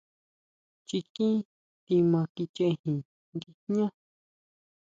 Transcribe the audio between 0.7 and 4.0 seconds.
Chikin tima kichejin nguijñá.